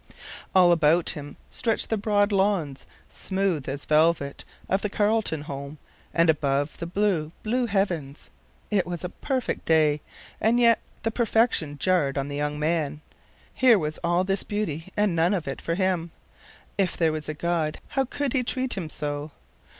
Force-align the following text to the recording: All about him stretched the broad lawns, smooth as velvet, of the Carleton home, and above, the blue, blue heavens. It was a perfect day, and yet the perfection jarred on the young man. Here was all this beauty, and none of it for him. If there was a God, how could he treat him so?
All 0.55 0.71
about 0.71 1.09
him 1.11 1.37
stretched 1.51 1.91
the 1.91 1.95
broad 1.95 2.31
lawns, 2.31 2.87
smooth 3.07 3.69
as 3.69 3.85
velvet, 3.85 4.43
of 4.67 4.81
the 4.81 4.89
Carleton 4.89 5.43
home, 5.43 5.77
and 6.11 6.27
above, 6.27 6.75
the 6.79 6.87
blue, 6.87 7.31
blue 7.43 7.67
heavens. 7.67 8.31
It 8.71 8.87
was 8.87 9.03
a 9.03 9.09
perfect 9.09 9.65
day, 9.65 10.01
and 10.41 10.59
yet 10.59 10.81
the 11.03 11.11
perfection 11.11 11.77
jarred 11.77 12.17
on 12.17 12.29
the 12.29 12.35
young 12.35 12.57
man. 12.57 13.01
Here 13.53 13.77
was 13.77 13.99
all 14.03 14.23
this 14.23 14.41
beauty, 14.41 14.91
and 14.97 15.15
none 15.15 15.35
of 15.35 15.47
it 15.47 15.61
for 15.61 15.75
him. 15.75 16.09
If 16.79 16.97
there 16.97 17.11
was 17.11 17.29
a 17.29 17.35
God, 17.35 17.77
how 17.89 18.05
could 18.05 18.33
he 18.33 18.43
treat 18.43 18.75
him 18.75 18.89
so? 18.89 19.29